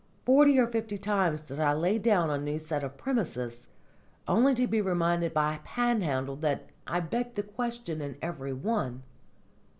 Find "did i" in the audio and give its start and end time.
1.41-1.73